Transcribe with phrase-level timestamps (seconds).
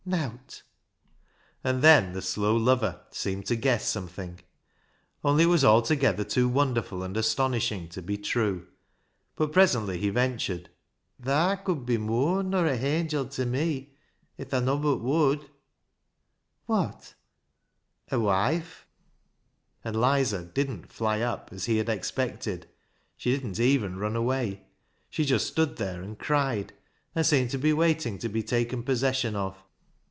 [0.07, 0.63] ISAAC'S
[1.63, 4.39] ANGEL 277 And then the slow lover seemed to guess something,
[5.23, 8.67] only it was altogether too wonderful and astonishing to be true;
[9.35, 10.71] but presently he ventured
[11.23, 13.93] —"Thaa could be mooar nor a hangil ta me
[14.39, 15.49] if thaa nobbut wod.""
[16.67, 17.13] Wot?""
[18.11, 18.85] A woife."
[19.83, 22.67] And "Lizer" didn't "fly up," as he had expected;
[23.15, 24.65] she didn't even run away.
[25.11, 26.73] She just stood there and cried,
[27.13, 29.63] and seemed to be waiting to be taken possession of.